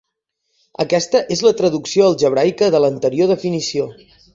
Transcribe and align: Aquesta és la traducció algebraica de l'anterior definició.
Aquesta 0.83 1.21
és 1.37 1.45
la 1.49 1.53
traducció 1.61 2.09
algebraica 2.11 2.75
de 2.77 2.87
l'anterior 2.87 3.35
definició. 3.37 3.93